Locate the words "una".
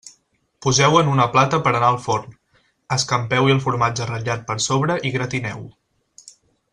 1.15-1.27